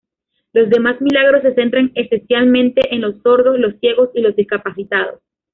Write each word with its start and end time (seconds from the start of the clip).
Los 0.53 0.67
demás 0.67 0.99
milagros 0.99 1.43
se 1.43 1.53
centran 1.53 1.91
esencialmente 1.93 2.95
en 2.95 3.01
los 3.01 3.21
sordos, 3.21 3.59
los 3.59 3.75
ciegos 3.79 4.09
y 4.15 4.21
los 4.21 4.35
discapacitados. 4.35 5.21